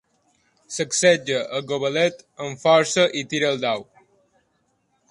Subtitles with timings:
[0.77, 3.87] Sacseja el gobelet amb força i tira el dau.